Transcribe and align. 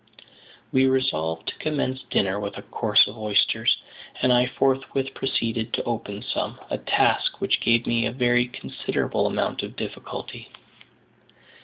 We 0.71 0.87
resolved 0.87 1.47
to 1.49 1.55
commence 1.59 2.01
dinner 2.09 2.39
with 2.39 2.57
a 2.57 2.63
course 2.63 3.05
of 3.05 3.19
oysters, 3.19 3.77
and 4.19 4.33
I 4.33 4.47
forthwith 4.47 5.13
proceeded 5.13 5.73
to 5.73 5.83
open 5.83 6.23
some, 6.23 6.59
a 6.71 6.79
task 6.79 7.39
which 7.39 7.61
gave 7.61 7.85
me 7.85 8.07
a 8.07 8.11
very 8.11 8.47
considerable 8.47 9.27
amount 9.27 9.61
of 9.61 9.75
difficulty. 9.75 10.49